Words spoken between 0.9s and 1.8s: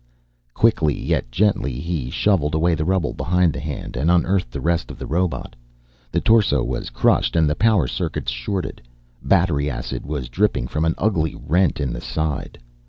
yet gently,